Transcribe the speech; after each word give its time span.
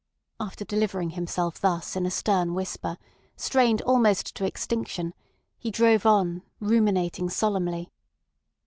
After 0.39 0.65
delivering 0.65 1.11
himself 1.11 1.59
thus 1.61 1.95
in 1.95 2.07
a 2.07 2.09
stern 2.09 2.55
whisper, 2.55 2.97
strained 3.35 3.83
almost 3.83 4.33
to 4.33 4.45
extinction, 4.45 5.13
he 5.59 5.69
drove 5.69 6.07
on, 6.07 6.41
ruminating 6.59 7.29
solemnly. 7.29 7.91